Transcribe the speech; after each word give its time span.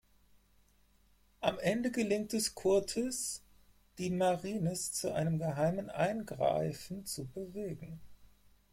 Am 1.41 1.59
Ende 1.59 1.91
gelingt 1.91 2.33
es 2.33 2.55
Curtis, 2.55 3.43
die 3.99 4.09
Marines 4.09 4.93
zu 4.93 5.13
einem 5.13 5.37
geheimen 5.37 5.91
Eingreifen 5.91 7.05
zu 7.05 7.27
bewegen. 7.27 8.01